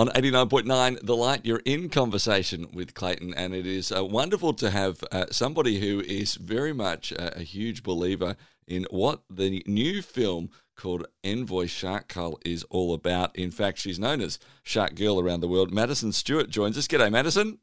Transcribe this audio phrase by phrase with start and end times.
[0.00, 4.70] On 89.9 The Light, you're in conversation with Clayton, and it is uh, wonderful to
[4.70, 8.34] have uh, somebody who is very much a, a, huge believer
[8.66, 13.36] in what the new film called Envoy Shark Cull is all about.
[13.36, 15.70] In fact, she's known as Shark Girl around the world.
[15.70, 16.88] Maddison Stewart joins us.
[16.88, 17.58] G'day, Maddison.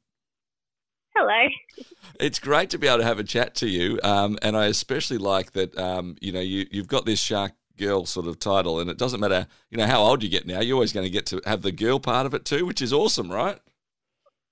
[1.15, 1.49] Hello.
[2.19, 5.17] It's great to be able to have a chat to you, um, and I especially
[5.17, 5.75] like that.
[5.75, 9.19] Um, you know, you, you've got this Shark girl sort of title, and it doesn't
[9.19, 10.59] matter, you know, how old you get now.
[10.59, 12.91] You're always going to get to have the girl part of it too, which is
[12.91, 13.59] awesome, right?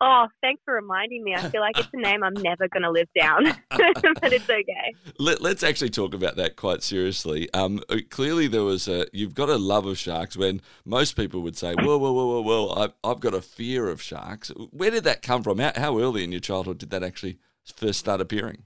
[0.01, 1.33] Oh, thanks for reminding me.
[1.35, 4.93] I feel like it's a name I'm never going to live down, but it's okay.
[5.17, 7.51] Let, us actually talk about that quite seriously.
[7.53, 10.35] Um, uh, clearly, there was a you've got a love of sharks.
[10.35, 13.87] When most people would say, "Whoa, whoa, whoa, whoa, whoa," I've, I've got a fear
[13.87, 14.51] of sharks.
[14.71, 15.59] Where did that come from?
[15.59, 18.63] How, how early in your childhood did that actually first start appearing?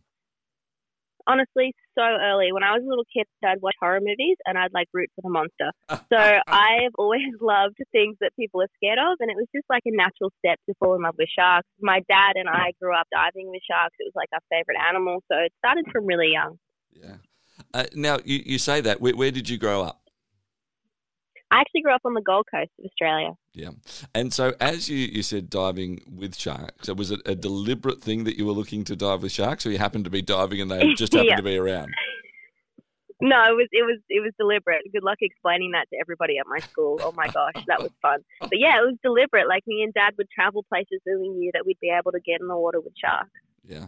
[1.30, 2.52] Honestly so early.
[2.52, 5.22] When I was a little kid, I'd watch horror movies and I'd like root for
[5.22, 5.72] the monster.
[6.10, 9.84] So I've always loved things that people are scared of, and it was just like
[9.86, 11.68] a natural step to fall in love with sharks.
[11.80, 13.96] My dad and I grew up diving with sharks.
[13.99, 16.58] It was like our favorite animal, so it started from really young.
[16.91, 17.18] Yeah.
[17.74, 19.02] Uh, now you, you say that.
[19.02, 20.09] Where, where did you grow up?
[21.52, 23.32] I actually grew up on the Gold Coast of Australia.
[23.54, 23.72] Yeah.
[24.14, 28.24] And so, as you, you said, diving with sharks, so was it a deliberate thing
[28.26, 30.70] that you were looking to dive with sharks, or you happened to be diving and
[30.70, 31.38] they just happened yeah.
[31.38, 31.92] to be around?
[33.22, 34.82] No, it was it was it was deliberate.
[34.94, 37.00] Good luck explaining that to everybody at my school.
[37.04, 38.20] Oh my gosh, that was fun.
[38.40, 39.48] But yeah, it was deliberate.
[39.48, 42.22] Like me and Dad would travel places that we knew that we'd be able to
[42.22, 43.30] get in the water with sharks.
[43.68, 43.88] Yeah.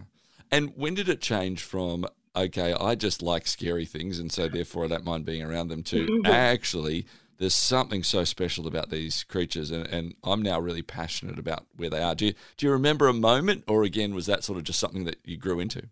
[0.52, 4.86] And when did it change from okay, I just like scary things, and so therefore
[4.86, 6.22] I don't mind being around them too.
[6.26, 7.06] Actually,
[7.42, 11.90] there's something so special about these creatures, and, and I'm now really passionate about where
[11.90, 12.14] they are.
[12.14, 15.06] Do you, do you remember a moment, or again, was that sort of just something
[15.06, 15.90] that you grew into?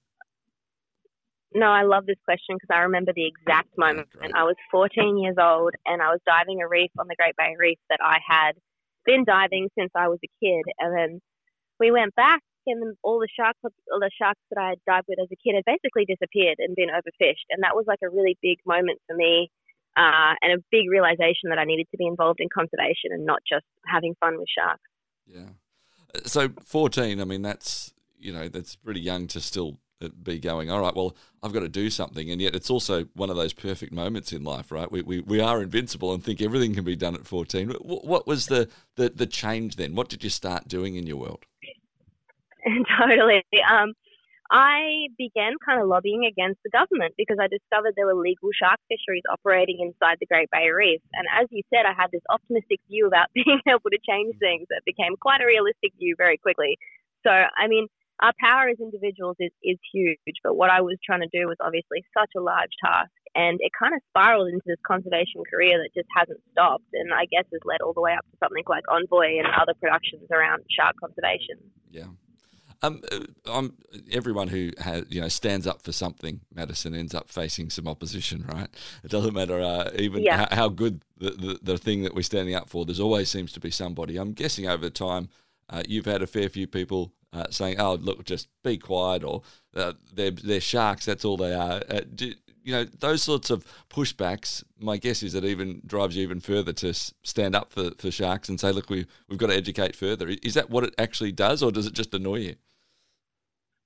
[1.56, 4.10] No, I love this question because I remember the exact moment.
[4.22, 7.36] And I was 14 years old, and I was diving a reef on the Great
[7.36, 8.52] Barrier Reef that I had
[9.04, 10.66] been diving since I was a kid.
[10.78, 11.20] And then
[11.80, 13.58] we went back, and all the sharks,
[13.92, 16.76] all the sharks that I had dived with as a kid had basically disappeared and
[16.76, 17.50] been overfished.
[17.50, 19.50] And that was like a really big moment for me
[20.00, 23.40] uh, and a big realization that I needed to be involved in conservation and not
[23.48, 24.82] just having fun with sharks.
[25.28, 25.50] Yeah.
[26.26, 30.72] So 14, I mean, that's, you know, that's pretty young to still uh, be going,
[30.72, 32.32] all right, well, I've got to do something.
[32.32, 34.90] And yet it's also one of those perfect moments in life, right?
[34.90, 37.70] We, we, we are invincible and think everything can be done at 14.
[37.82, 39.96] What, what was the, the, the change then?
[39.96, 41.44] What did you start doing in your world?
[42.98, 43.44] totally.
[43.70, 43.94] Um,
[44.52, 48.82] I began kind of lobbying against the government because I discovered there were legal shark
[48.90, 51.02] fisheries operating inside the Great Barrier Reef.
[51.14, 54.40] And as you said, I had this optimistic view about being able to change mm.
[54.42, 56.78] things that became quite a realistic view very quickly.
[57.22, 57.88] So, I mean,
[58.22, 61.56] our power as individuals is, is huge, but what I was trying to do was
[61.62, 63.14] obviously such a large task.
[63.36, 66.90] And it kind of spiraled into this conservation career that just hasn't stopped.
[66.94, 69.78] And I guess has led all the way up to something like Envoy and other
[69.78, 71.62] productions around shark conservation.
[71.92, 72.10] Yeah.
[72.82, 73.02] Um,
[73.46, 77.70] I'm, uh, everyone who has, you know stands up for something, Maddison ends up facing
[77.70, 78.70] some opposition, right?
[79.04, 80.48] It doesn't matter uh, even yeah.
[80.50, 82.86] how, how, good the, the, the thing that we're standing up for.
[82.86, 84.18] There's always seems to be somebody.
[84.18, 85.30] I'm guessing over time,
[85.70, 89.42] uh, you've had a fair few people uh, saying, "Oh, look, just be quiet," or
[89.76, 91.06] uh, "They're they're sharks.
[91.06, 94.64] That's all they are." Uh, do, you know those sorts of pushbacks.
[94.80, 98.50] My guess is it even drives you even further to stand up for, for sharks
[98.50, 101.62] and say, "Look, we we've got to educate further." Is that what it actually does,
[101.62, 102.56] or does it just annoy you?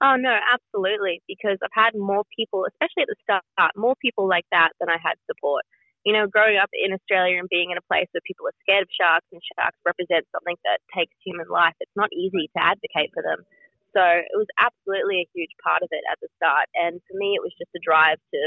[0.04, 1.24] Oh, no, absolutely.
[1.28, 5.00] Because I've had more people, especially at the start, more people like that than I
[5.02, 5.64] had support.
[6.04, 8.84] You know, growing up in Australia and being in a place where people are scared
[8.84, 13.16] of sharks and sharks represent something that takes human life, it's not easy to advocate
[13.16, 13.48] for them.
[13.96, 16.68] So it was absolutely a huge part of it at the start.
[16.76, 18.42] And for me, it was just a drive to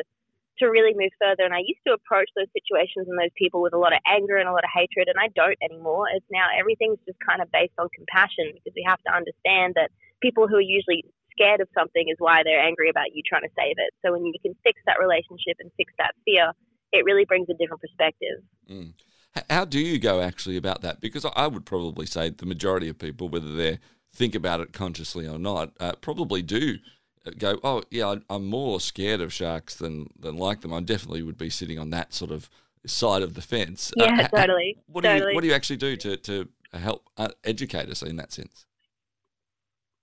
[0.61, 1.45] to really move further.
[1.45, 4.37] And I used to approach those situations and those people with a lot of anger
[4.41, 6.09] and a lot of hatred, and I don't anymore.
[6.12, 9.93] It's now everything's just kind of based on compassion because we have to understand that
[10.25, 11.05] people who are usually
[11.37, 13.93] scared of something is why they're angry about you trying to save it.
[14.05, 16.53] So when you can fix that relationship and fix that fear,
[16.93, 18.43] it really brings a different perspective.
[18.71, 18.93] Mm.
[19.51, 21.01] How do you go actually about that?
[21.01, 23.78] Because I would probably say the majority of people, whether they
[24.13, 26.78] think about it consciously or not, uh, probably do
[27.27, 31.22] uh, go, "Oh, yeah, I'm more scared of sharks than than like them." I definitely
[31.22, 32.49] would be sitting on that sort of
[32.87, 33.93] side of the fence.
[34.01, 34.78] Uh, yeah, uh, totally.
[34.87, 35.21] What totally.
[35.21, 38.33] do you What do you actually do to to help uh, educate us in that
[38.33, 38.65] sense?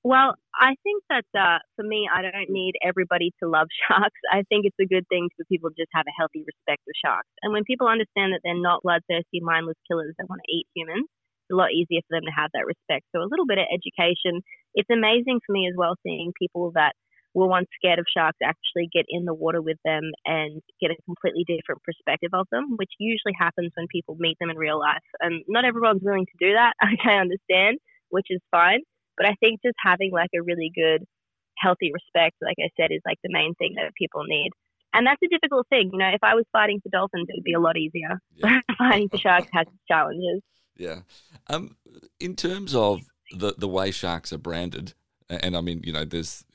[0.04, 4.20] Well, I think that uh, for me, I don't need everybody to love sharks.
[4.32, 6.94] I think it's a good thing for people to just have a healthy respect for
[6.96, 7.30] sharks.
[7.42, 11.08] And when people understand that they're not bloodthirsty, mindless killers that want to eat humans,
[11.08, 13.08] it's a lot easier for them to have that respect.
[13.16, 14.44] So a little bit of education.
[14.76, 16.94] It's amazing for me as well seeing people that
[17.34, 20.98] were once scared of sharks actually get in the water with them and get a
[21.06, 25.04] completely different perspective of them, which usually happens when people meet them in real life.
[25.20, 27.80] And not everyone's willing to do that, I understand,
[28.10, 28.82] which is fine.
[29.18, 31.04] But I think just having like a really good,
[31.58, 34.52] healthy respect, like I said, is like the main thing that people need.
[34.94, 35.90] And that's a difficult thing.
[35.92, 38.20] You know, if I was fighting for dolphins, it would be a lot easier.
[38.36, 38.60] Yeah.
[38.78, 40.42] fighting for sharks has its challenges.
[40.78, 41.00] Yeah.
[41.48, 41.76] Um,
[42.20, 43.02] in terms of
[43.36, 44.94] the, the way sharks are branded,
[45.30, 46.46] and I mean, you know, there's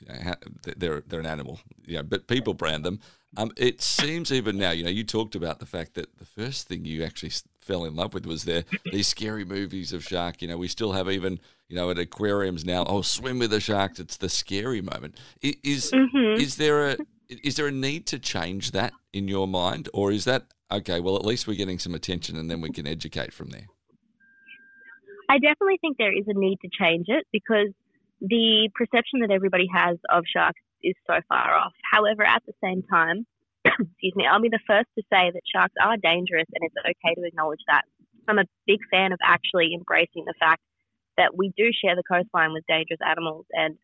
[0.77, 3.01] they're they're an animal, yeah, but people brand them.
[3.37, 6.67] Um, it seems even now, you know, you talked about the fact that the first
[6.67, 10.41] thing you actually fell in love with was there these scary movies of shark.
[10.41, 12.85] You know, we still have even you know at aquariums now.
[12.87, 14.01] Oh, swim with the sharks!
[14.01, 15.17] It's the scary moment.
[15.43, 16.41] Is mm-hmm.
[16.41, 16.97] is there a
[17.29, 21.01] is there a need to change that in your mind, or is that okay?
[21.01, 23.67] Well, at least we're getting some attention, and then we can educate from there.
[25.29, 27.69] I definitely think there is a need to change it because
[28.21, 31.73] the perception that everybody has of sharks is so far off.
[31.93, 33.27] However, at the same time,
[33.65, 37.15] excuse me, I'll be the first to say that sharks are dangerous and it's okay
[37.15, 37.83] to acknowledge that.
[38.27, 40.63] I'm a big fan of actually embracing the fact
[41.19, 43.77] that we do share the coastline with dangerous animals and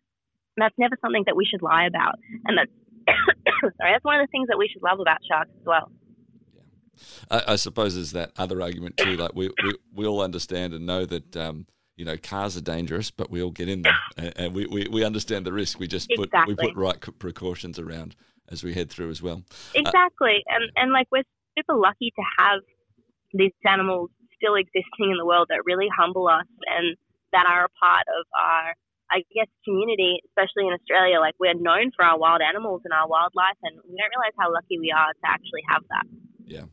[0.56, 2.14] that's never something that we should lie about.
[2.46, 2.70] And that's
[3.76, 5.90] sorry, that's one of the things that we should love about sharks as well.
[6.54, 6.62] Yeah.
[7.30, 9.16] I, I suppose there's that other argument too.
[9.16, 11.66] Like we, we, we all understand and know that um,
[11.96, 13.94] you know, cars are dangerous, but we all get in them,
[14.36, 15.78] and we, we, we understand the risk.
[15.78, 16.54] We just exactly.
[16.54, 18.16] put we put right precautions around
[18.50, 19.42] as we head through as well.
[19.50, 21.22] Uh, exactly, uh, and and like we're
[21.56, 22.60] super lucky to have
[23.32, 26.96] these animals still existing in the world that really humble us and
[27.34, 28.78] that are a part of our
[29.10, 31.20] I guess community, especially in Australia.
[31.20, 34.50] Like we're known for our wild animals and our wildlife, and we don't realize how
[34.52, 36.06] lucky we are to actually have that.
[36.46, 36.66] Yeah.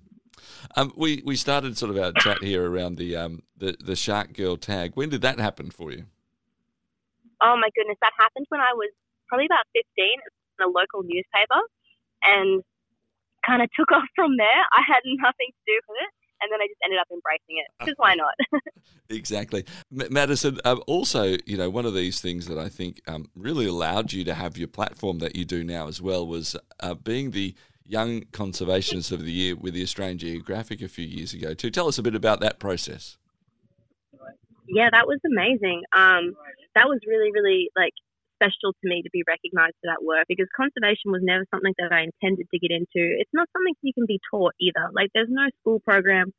[0.75, 4.33] Um, we we started sort of our chat here around the um, the the Shark
[4.33, 4.95] Girl tag.
[4.95, 6.05] When did that happen for you?
[7.41, 8.89] Oh my goodness, that happened when I was
[9.27, 10.17] probably about fifteen
[10.57, 11.61] in a local newspaper,
[12.23, 12.63] and
[13.45, 14.61] kind of took off from there.
[14.71, 16.11] I had nothing to do with it.
[16.41, 18.33] And then I just ended up embracing it because why not?
[19.09, 20.59] exactly, M- Maddison.
[20.65, 24.23] Um, also, you know, one of these things that I think um, really allowed you
[24.25, 27.53] to have your platform that you do now as well was uh, being the
[27.85, 31.87] Young Conservationist of the Year with the Australian Geographic a few years ago To Tell
[31.87, 33.17] us a bit about that process.
[34.67, 35.83] Yeah, that was amazing.
[35.91, 36.33] Um,
[36.75, 37.93] that was really, really like
[38.41, 41.93] special to me to be recognised for that work because conservation was never something that
[41.93, 43.05] I intended to get into.
[43.21, 44.89] It's not something you can be taught either.
[44.93, 46.33] Like there's no school program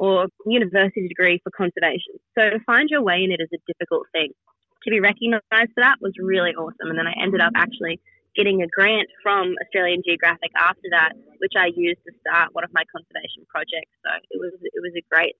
[0.00, 2.16] or university degree for conservation.
[2.32, 4.32] So to find your way in it is a difficult thing.
[4.84, 6.90] To be recognised for that was really awesome.
[6.90, 8.00] And then I ended up actually
[8.34, 12.72] getting a grant from Australian Geographic after that, which I used to start one of
[12.72, 13.92] my conservation projects.
[14.02, 15.36] So it was it was a great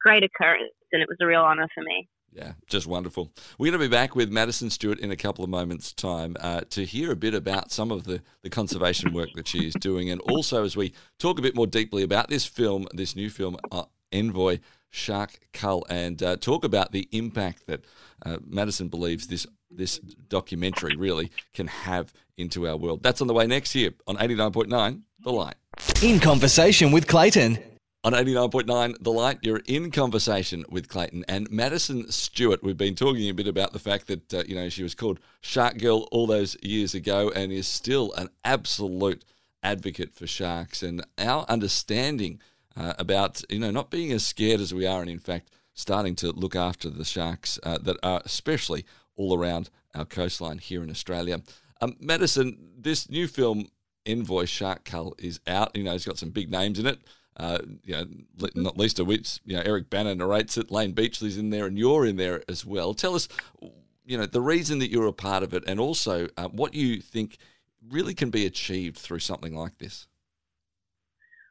[0.00, 2.08] great occurrence, and it was a real honour for me.
[2.32, 3.32] Yeah, just wonderful.
[3.58, 6.62] We're going to be back with Maddison Stewart in a couple of moments' time uh,
[6.70, 10.10] to hear a bit about some of the, the conservation work that she is doing.
[10.10, 13.56] And also, as we talk a bit more deeply about this film, this new film,
[13.72, 14.58] uh, Envoy
[14.90, 17.84] Shark Cull, and uh, talk about the impact that
[18.24, 23.02] uh, Maddison believes this this documentary really can have into our world.
[23.02, 25.56] That's on the way next year on 89.9 The Light.
[26.02, 27.58] In conversation with Clayton.
[28.06, 32.62] On 89.9 The Light, you're in conversation with Clayton and Maddison Stewart.
[32.62, 35.18] We've been talking a bit about the fact that, uh, you know, she was called
[35.40, 39.24] Shark Girl all those years ago and is still an absolute
[39.60, 40.84] advocate for sharks.
[40.84, 42.38] And our understanding
[42.76, 46.14] uh, about, you know, not being as scared as we are and, in fact, starting
[46.14, 48.84] to look after the sharks uh, that are especially
[49.16, 51.42] all around our coastline here in Australia.
[51.80, 53.66] Um, Maddison, this new film,
[54.06, 55.74] Envoy Shark Cull, is out.
[55.74, 57.00] You know, it's got some big names in it.
[57.36, 58.06] Uh, you know,
[58.54, 60.70] not least of which, you know, Eric Bana narrates it.
[60.70, 62.94] Layne Beachley's in there, and you're in there as well.
[62.94, 63.28] Tell us,
[64.06, 67.00] you know, the reason that you're a part of it, and also uh, what you
[67.00, 67.36] think
[67.90, 70.06] really can be achieved through something like this.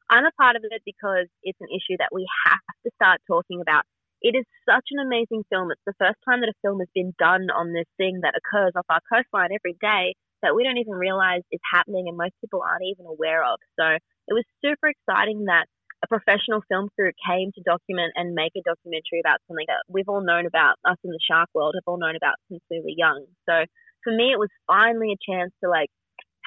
[0.10, 3.62] I'm a part of it because it's an issue that we have to start talking
[3.62, 3.84] about
[4.26, 5.70] it is such an amazing film.
[5.70, 8.74] It's the first time that a film has been done on this thing that occurs
[8.76, 12.66] off our coastline every day that we don't even realize is happening and most people
[12.66, 13.60] aren't even aware of.
[13.78, 15.70] So it was super exciting that
[16.06, 20.08] a professional film crew came to document and make a documentary about something that we've
[20.08, 22.94] all known about, us in the shark world have all known about since we were
[22.96, 23.26] young.
[23.50, 23.66] So
[24.04, 25.90] for me, it was finally a chance to like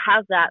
[0.06, 0.50] have that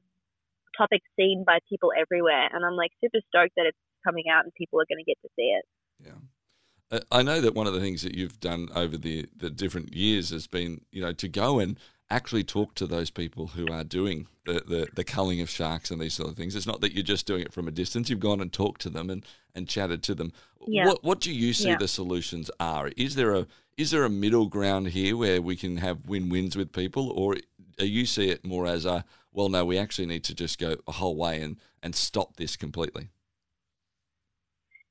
[0.77, 2.49] topic seen by people everywhere.
[2.51, 5.17] And I'm like super stoked that it's coming out and people are going to get
[5.23, 5.65] to see it.
[6.03, 6.99] Yeah.
[7.11, 10.29] I know that one of the things that you've done over the, the different years
[10.29, 11.77] has been, you know, to go and
[12.09, 15.99] actually talk to those people who are doing the, the, the culling of sharks and
[15.99, 16.55] these sort of things.
[16.55, 18.09] It's not that you're just doing it from a distance.
[18.09, 20.31] You've gone and talked to them and, and chatted to them.
[20.65, 20.87] Yeah.
[20.87, 21.77] What what do you see yeah.
[21.77, 22.91] the solutions are?
[22.95, 23.47] Is there a
[23.77, 27.35] is there a middle ground here where we can have win wins with people, or
[27.79, 30.77] are you see it more as a well, no, we actually need to just go
[30.87, 33.09] a whole way and and stop this completely.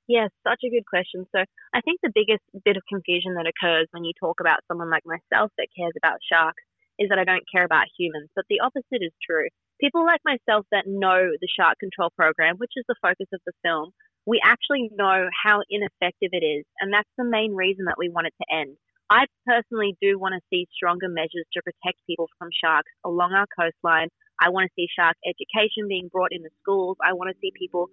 [0.08, 1.26] Yes, such a good question.
[1.34, 1.42] So
[1.74, 5.02] I think the biggest bit of confusion that occurs when you talk about someone like
[5.04, 6.62] myself that cares about sharks
[6.98, 8.30] is that I don't care about humans.
[8.34, 9.48] But the opposite is true.
[9.80, 13.52] People like myself that know the shark control program, which is the focus of the
[13.62, 13.92] film,
[14.26, 16.64] we actually know how ineffective it is.
[16.80, 18.76] And that's the main reason that we want it to end.
[19.08, 23.46] I personally do want to see stronger measures to protect people from sharks along our
[23.54, 24.08] coastline.
[24.40, 26.96] I want to see shark education being brought into schools.
[27.04, 27.88] I want to see people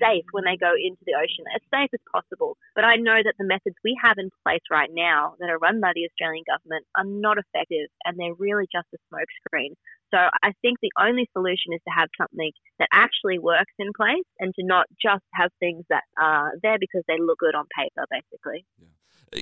[0.00, 2.56] safe when they go into the ocean, as safe as possible.
[2.74, 5.80] But I know that the methods we have in place right now that are run
[5.80, 9.74] by the Australian government are not effective and they're really just a smokescreen.
[10.10, 14.24] So I think the only solution is to have something that actually works in place
[14.40, 18.06] and to not just have things that are there because they look good on paper,
[18.10, 18.64] basically.
[18.78, 18.88] Yeah.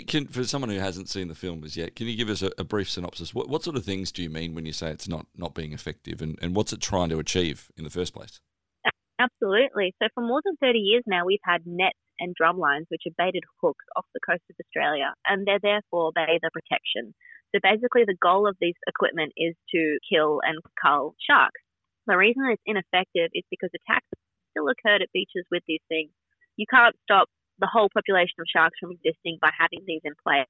[0.08, 2.50] Can, for someone who hasn't seen the film as yet, can you give us a,
[2.58, 3.32] a brief synopsis?
[3.32, 5.72] What, what, sort of things do you mean when you say it's not, not being
[5.72, 8.40] effective, and, and what's it trying to achieve in the first place?
[9.18, 9.94] Absolutely.
[10.02, 13.16] So for more than 30 years now, we've had nets and drum lines, which are
[13.16, 17.14] baited hooks off the coast of Australia, and they're there for bather protection.
[17.54, 21.60] So basically, the goal of this equipment is to kill and cull sharks.
[22.06, 24.08] The reason it's ineffective is because attacks
[24.52, 26.10] still occurred at beaches with these things.
[26.56, 30.48] You can't stop the whole population of sharks from existing by having these in place.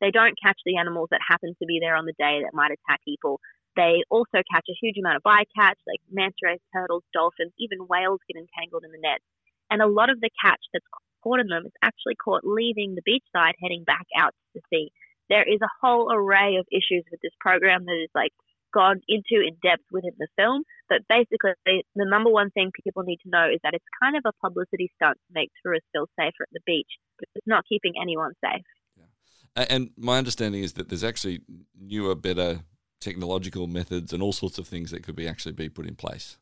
[0.00, 2.72] They don't catch the animals that happen to be there on the day that might
[2.72, 3.40] attack people.
[3.76, 8.20] They also catch a huge amount of bycatch, like manta rays, turtles, dolphins, even whales
[8.26, 9.24] get entangled in the nets.
[9.70, 10.84] And a lot of the catch that's
[11.22, 14.90] caught in them is actually caught leaving the beachside, heading back out to sea.
[15.28, 18.32] There is a whole array of issues with this program that is like
[18.72, 20.64] gone into in depth within the film.
[20.88, 24.24] But basically, the number one thing people need to know is that it's kind of
[24.26, 27.92] a publicity stunt to make tourists feel safer at the beach, but it's not keeping
[28.00, 28.66] anyone safe.
[28.96, 29.66] Yeah.
[29.70, 31.40] And my understanding is that there's actually
[31.78, 32.60] newer, better
[33.00, 36.38] technological methods and all sorts of things that could be actually be put in place.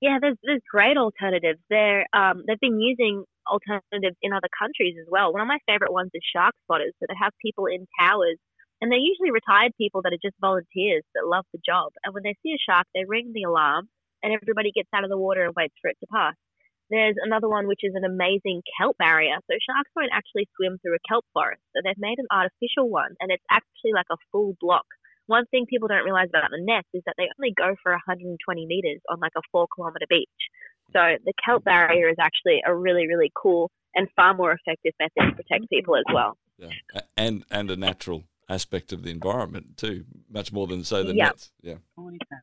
[0.00, 1.58] Yeah, there's there's great alternatives.
[1.68, 5.32] They're um, they've been using alternatives in other countries as well.
[5.32, 6.94] One of my favorite ones is shark spotters.
[6.98, 8.38] So they have people in towers,
[8.80, 11.92] and they're usually retired people that are just volunteers that love the job.
[12.04, 13.88] And when they see a shark, they ring the alarm,
[14.22, 16.34] and everybody gets out of the water and waits for it to pass.
[16.88, 19.34] There's another one which is an amazing kelp barrier.
[19.50, 21.62] So sharks won't actually swim through a kelp forest.
[21.74, 24.86] So they've made an artificial one, and it's actually like a full block
[25.26, 28.66] one thing people don't realize about the nets is that they only go for 120
[28.66, 30.28] meters on like a four kilometer beach.
[30.92, 35.30] So the kelp barrier is actually a really, really cool and far more effective method
[35.30, 36.36] to protect people as well.
[36.58, 41.14] Yeah, and and a natural aspect of the environment too, much more than say the
[41.14, 41.28] yep.
[41.28, 41.52] nets.
[41.62, 41.74] Yeah.
[41.98, 42.38] yeah.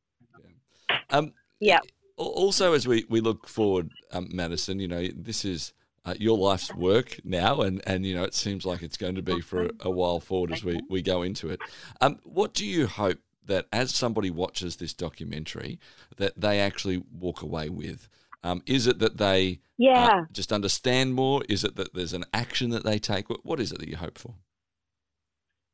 [1.10, 1.80] Um, yeah.
[2.18, 5.74] Also, as we, we look forward, um, Maddison, you know, this is
[6.06, 9.22] uh, your life's work now, and, and you know it seems like it's going to
[9.22, 11.60] be for a, a while forward as we, we go into it.
[12.02, 15.80] Um, what do you hope that as somebody watches this documentary,
[16.18, 18.10] that they actually walk away with?
[18.44, 20.08] Um, is it that they uh, yeah.
[20.08, 21.44] Uh, just understand more?
[21.50, 23.30] Is it that there's an action that they take?
[23.30, 24.36] What, what is it that you hope for?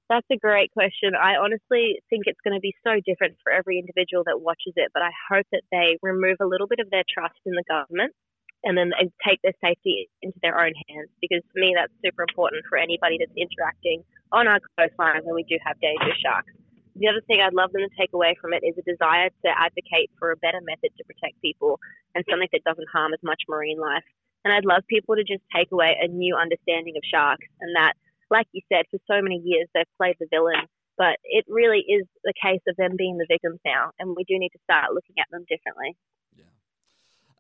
[0.10, 1.14] That's a great question.
[1.14, 4.90] I honestly think it's going to be so different for every individual that watches it,
[4.94, 8.14] but I hope that they remove a little bit of their trust in the government
[8.64, 12.24] and then they take their safety into their own hands because for me that's super
[12.28, 16.52] important for anybody that's interacting on our coastline when we do have dangerous sharks.
[17.00, 19.50] The other thing I'd love them to take away from it is a desire to
[19.56, 21.80] advocate for a better method to protect people
[22.14, 24.04] and something that doesn't harm as much marine life.
[24.44, 27.94] And I'd love people to just take away a new understanding of sharks and that,
[28.30, 32.04] like you said, for so many years they've played the villain, but it really is
[32.24, 35.16] the case of them being the victims now, and we do need to start looking
[35.20, 35.96] at them differently.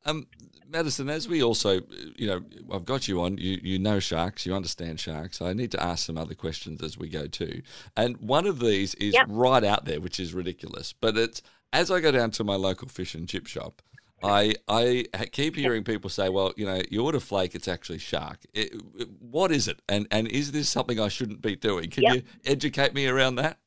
[0.10, 0.28] Um,
[0.72, 1.82] Maddison, as we also,
[2.16, 3.38] you know, I've got you on.
[3.38, 4.46] You you know sharks.
[4.46, 5.42] You understand sharks.
[5.42, 7.62] I need to ask some other questions as we go too.
[7.98, 9.26] And one of these is yep.
[9.30, 10.94] right out there, which is ridiculous.
[10.94, 11.42] But it's
[11.74, 13.82] as I go down to my local fish and chip shop.
[14.22, 18.40] I I keep hearing people say, "Well, you know, you order flake, it's actually shark."
[18.54, 21.90] It, it, what is it, and and is this something I shouldn't be doing?
[21.90, 22.16] Can yep.
[22.16, 23.60] you educate me around that?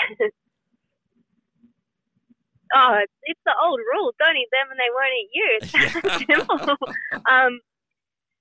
[2.76, 4.12] oh, it's, it's the old rule.
[4.20, 5.48] Don't eat them and they won't eat you.
[5.56, 5.72] It's
[7.32, 7.58] um,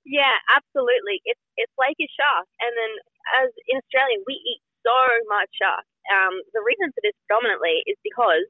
[0.05, 1.23] yeah, absolutely.
[1.25, 2.47] It's it's like a shark.
[2.61, 2.91] And then
[3.41, 4.99] as in Australia, we eat so
[5.31, 5.87] much shark.
[6.11, 8.45] Um, the reason for this predominantly is because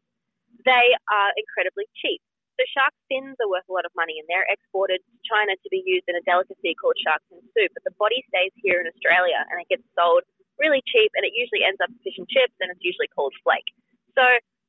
[0.68, 2.20] they are incredibly cheap.
[2.60, 5.70] So shark fins are worth a lot of money and they're exported to China to
[5.72, 7.72] be used in a delicacy called shark fin soup.
[7.76, 10.24] But the body stays here in Australia and it gets sold
[10.56, 13.68] really cheap and it usually ends up fish and chips and it's usually called flake.
[14.16, 14.24] So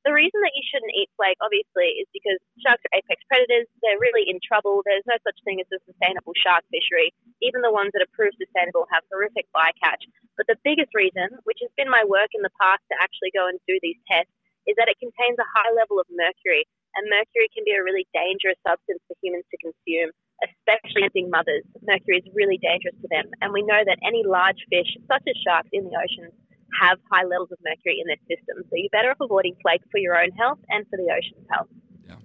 [0.07, 3.67] the reason that you shouldn't eat flake, obviously, is because sharks are apex predators.
[3.83, 4.87] They're really in trouble.
[4.87, 7.11] There's no such thing as a sustainable shark fishery.
[7.43, 10.07] Even the ones that are proved sustainable have horrific bycatch.
[10.39, 13.51] But the biggest reason, which has been my work in the past to actually go
[13.51, 14.31] and do these tests,
[14.71, 16.71] is that it contains a high level of mercury.
[16.95, 21.67] And mercury can be a really dangerous substance for humans to consume, especially being mothers.
[21.83, 23.27] Mercury is really dangerous to them.
[23.43, 26.33] And we know that any large fish, such as sharks in the oceans,
[26.81, 28.63] have high levels of mercury in their system.
[28.69, 31.69] So you're better off avoiding flake for your own health and for the ocean's health.
[32.07, 32.17] Yeah.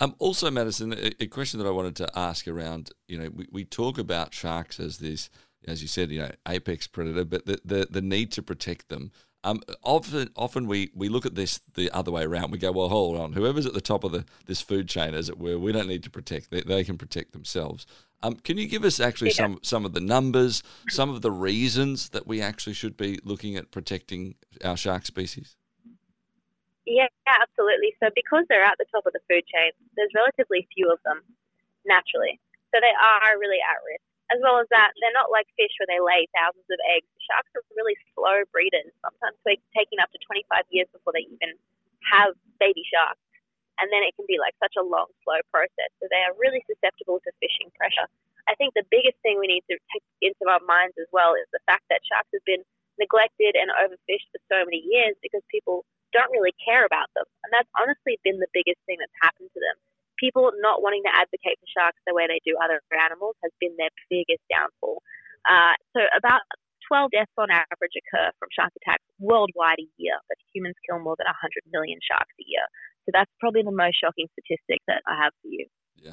[0.00, 3.46] Um, also, Maddison, a, a, question that I wanted to ask around, you know, we,
[3.50, 5.30] we talk about sharks as this,
[5.66, 9.10] as you said, you know, apex predator, but the, the, the need to protect them.
[9.44, 12.50] Um, often, often we, we look at this the other way around.
[12.50, 15.28] We go, well, hold on, whoever's at the top of the this food chain, as
[15.28, 16.50] it were, we don't need to protect.
[16.50, 17.86] They, they can protect themselves.
[18.22, 19.46] Um, can you give us actually yeah.
[19.46, 23.54] some some of the numbers, some of the reasons that we actually should be looking
[23.56, 24.34] at protecting
[24.64, 25.54] our shark species?
[26.88, 27.94] Yeah, absolutely.
[28.02, 31.20] So because they're at the top of the food chain, there's relatively few of them
[31.84, 32.40] naturally.
[32.74, 34.02] So they are really at risk.
[34.32, 37.08] As well as that, they're not like fish where they lay thousands of eggs.
[37.28, 38.92] Sharks are really slow breeders.
[39.00, 41.56] Sometimes they're taking up to 25 years before they even
[42.12, 43.20] have baby sharks.
[43.78, 45.90] And then it can be like such a long, slow process.
[46.02, 48.10] So they are really susceptible to fishing pressure.
[48.50, 51.46] I think the biggest thing we need to take into our minds as well is
[51.52, 52.64] the fact that sharks have been
[52.98, 57.28] neglected and overfished for so many years because people don't really care about them.
[57.44, 59.76] And that's honestly been the biggest thing that's happened to them.
[60.18, 63.76] People not wanting to advocate for sharks the way they do other animals has been
[63.78, 65.04] their biggest downfall.
[65.46, 66.42] Uh, so about
[66.88, 71.14] 12 deaths on average occur from shark attacks worldwide a year, but humans kill more
[71.20, 72.64] than 100 million sharks a year.
[73.08, 75.64] So that's probably the most shocking statistic that I have for you.
[75.96, 76.12] Yeah.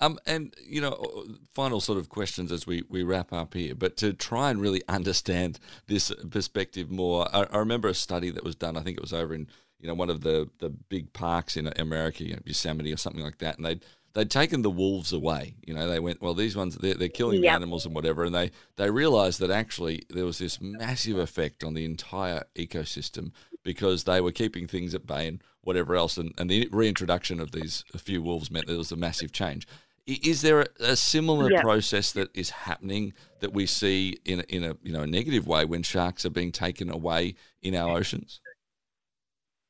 [0.00, 3.96] Um, and you know, final sort of questions as we, we wrap up here, but
[3.98, 8.56] to try and really understand this perspective more, I, I, remember a study that was
[8.56, 8.76] done.
[8.76, 9.46] I think it was over in
[9.78, 13.22] you know one of the, the big parks in America, you know, Yosemite or something
[13.22, 15.54] like that, and they'd they'd taken the wolves away.
[15.66, 16.34] You know, they went well.
[16.34, 17.52] These ones they're, they're killing yep.
[17.52, 21.62] the animals and whatever, and they they realised that actually there was this massive effect
[21.62, 26.32] on the entire ecosystem because they were keeping things at bay and whatever else, and,
[26.38, 29.66] and the reintroduction of these a few wolves meant there was a massive change.
[30.06, 31.60] Is there a, a similar yeah.
[31.60, 35.64] process that is happening that we see in in a you know a negative way
[35.64, 38.40] when sharks are being taken away in our oceans?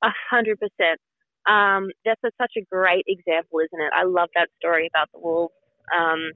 [0.02, 1.00] A hundred percent.
[1.48, 3.92] Um, that's a, such a great example, isn't it?
[3.94, 5.54] I love that story about the wolves,
[5.98, 6.30] um,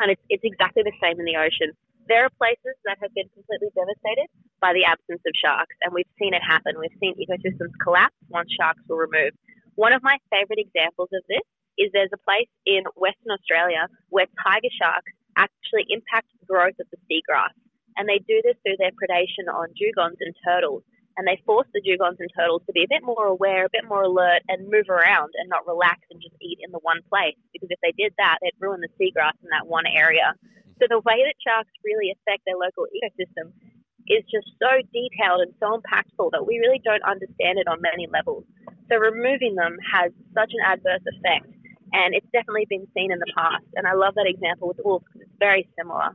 [0.00, 1.72] and it's it's exactly the same in the ocean.
[2.06, 4.30] There are places that have been completely devastated
[4.62, 6.78] by the absence of sharks, and we've seen it happen.
[6.78, 9.34] We've seen ecosystems collapse once sharks were removed.
[9.74, 11.42] One of my favorite examples of this
[11.78, 16.86] is there's a place in Western Australia where tiger sharks actually impact the growth of
[16.94, 17.52] the seagrass.
[17.98, 20.86] And they do this through their predation on dugongs and turtles.
[21.18, 23.88] And they force the dugongs and turtles to be a bit more aware, a bit
[23.88, 27.36] more alert, and move around and not relax and just eat in the one place.
[27.52, 30.36] Because if they did that, they'd ruin the seagrass in that one area.
[30.78, 33.52] So the way that sharks really affect their local ecosystem
[34.06, 38.06] is just so detailed and so impactful that we really don't understand it on many
[38.06, 38.44] levels.
[38.88, 41.50] So removing them has such an adverse effect
[41.92, 43.66] and it's definitely been seen in the past.
[43.74, 46.14] And I love that example with wolves because it's very similar.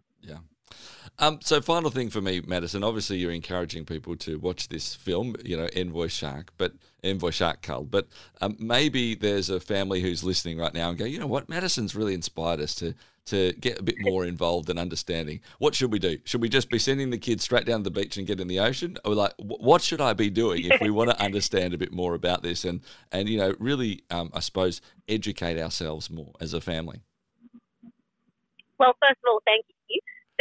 [1.22, 2.84] Um, so, final thing for me, Maddison.
[2.84, 7.62] Obviously, you're encouraging people to watch this film, you know, Envoy Shark, but Envoy Shark
[7.62, 7.84] Cull.
[7.84, 8.08] But
[8.42, 11.96] um, maybe there's a family who's listening right now and go, you know what, Maddison's
[11.96, 12.96] really inspired us to
[13.28, 15.42] to get a bit more involved and understanding.
[15.60, 16.18] What should we do?
[16.24, 18.48] Should we just be sending the kids straight down to the beach and get in
[18.48, 21.78] the ocean, or like what should I be doing if we want to understand a
[21.78, 22.82] bit more about this and
[23.12, 27.02] and you know really, um, I suppose, educate ourselves more as a family?
[28.80, 29.76] Well, first of all, thank you.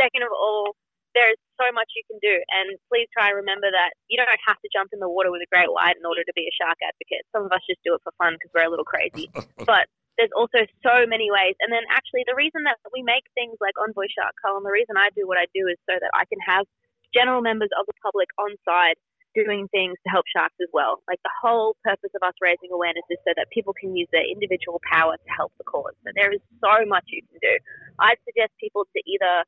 [0.01, 0.73] Second of all,
[1.13, 4.57] there's so much you can do, and please try and remember that you don't have
[4.63, 6.79] to jump in the water with a great white in order to be a shark
[6.81, 7.27] advocate.
[7.35, 9.29] Some of us just do it for fun because we're a little crazy,
[9.69, 11.59] but there's also so many ways.
[11.61, 14.73] And then actually, the reason that we make things like Envoy Shark Cull, and the
[14.73, 16.65] reason I do what I do is so that I can have
[17.11, 18.95] general members of the public on side
[19.35, 21.03] doing things to help sharks as well.
[21.07, 24.27] Like the whole purpose of us raising awareness is so that people can use their
[24.27, 25.95] individual power to help the cause.
[26.03, 27.55] So there is so much you can do.
[28.03, 29.47] I'd suggest people to either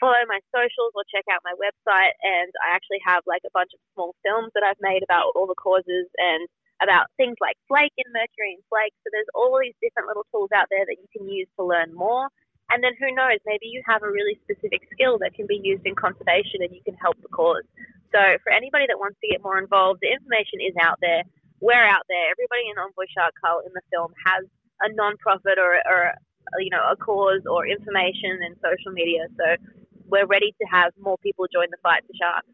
[0.00, 2.16] follow my socials or check out my website.
[2.24, 5.46] And I actually have like a bunch of small films that I've made about all
[5.46, 6.48] the causes and
[6.80, 8.96] about things like flake and mercury and flake.
[9.04, 11.92] So there's all these different little tools out there that you can use to learn
[11.92, 12.32] more.
[12.72, 15.84] And then who knows, maybe you have a really specific skill that can be used
[15.84, 17.66] in conservation and you can help the cause.
[18.14, 21.22] So for anybody that wants to get more involved, the information is out there.
[21.60, 22.30] We're out there.
[22.30, 24.46] Everybody in Envoy Shark Cull in the film has
[24.80, 26.14] a non-profit or, or
[26.58, 29.28] you know a cause or information in social media.
[29.36, 29.46] So
[30.10, 32.48] we're ready to have more people join the fight for sharks.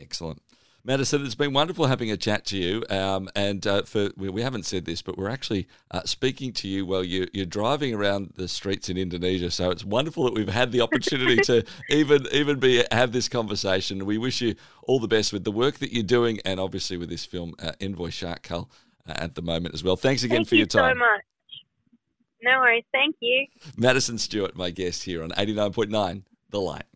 [0.00, 0.42] Excellent.
[0.86, 2.84] Maddison, it's been wonderful having a chat to you.
[2.90, 6.84] Um, and uh, for we haven't said this, but we're actually uh, speaking to you
[6.84, 9.50] while you, you're driving around the streets in Indonesia.
[9.50, 14.04] So it's wonderful that we've had the opportunity to even even be have this conversation.
[14.04, 17.08] We wish you all the best with the work that you're doing, and obviously with
[17.08, 18.70] this film, uh, Envoy Shark Cull,
[19.08, 19.96] uh, at the moment as well.
[19.96, 20.82] Thanks again Thank for you your time.
[20.82, 21.24] Thank you so much.
[22.42, 22.84] No worries.
[22.92, 23.46] Thank you.
[23.78, 26.93] Maddison Stewart, my guest here on 89.9 The Light.